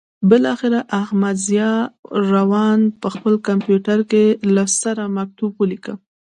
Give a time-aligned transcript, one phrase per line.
[0.29, 1.79] بالاخره احمدضیاء
[2.33, 4.23] روان په خپل کمپیوټر کې
[4.55, 5.93] له سره مکتوب ولیکه.